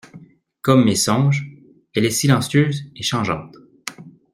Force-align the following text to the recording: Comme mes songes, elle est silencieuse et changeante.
Comme 0.63 0.85
mes 0.85 0.95
songes, 0.95 1.47
elle 1.93 2.05
est 2.05 2.09
silencieuse 2.09 2.85
et 2.95 3.03
changeante. 3.03 3.55